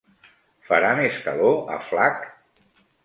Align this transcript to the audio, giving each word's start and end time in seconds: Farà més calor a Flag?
Farà 0.69 0.93
més 1.01 1.19
calor 1.27 1.61
a 1.77 1.77
Flag? 1.91 2.27